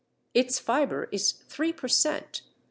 Its 0.33 0.57
fibre 0.57 1.07
is 1.11 1.31
3 1.31 1.73
per 1.73 1.87
cent. 1.87 2.41